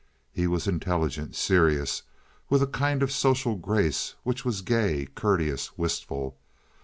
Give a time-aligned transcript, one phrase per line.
[0.33, 2.01] He was intelligent, serious,
[2.49, 6.39] with a kind of social grace which was gay, courteous, wistful.